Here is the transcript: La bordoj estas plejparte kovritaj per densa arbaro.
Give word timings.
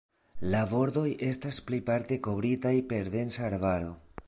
La 0.53 0.61
bordoj 0.71 1.03
estas 1.27 1.59
plejparte 1.67 2.19
kovritaj 2.29 2.75
per 2.95 3.13
densa 3.17 3.47
arbaro. 3.53 3.97